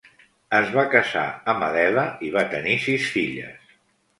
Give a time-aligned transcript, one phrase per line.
[0.59, 3.73] Es va casar amb Adela i va tenir sis filles.